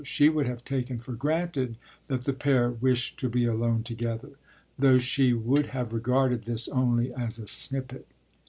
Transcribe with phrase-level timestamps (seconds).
[0.03, 4.31] She would have taken for granted that the pair wished to be alone together,
[4.79, 8.07] though she would have regarded this only as a snippet.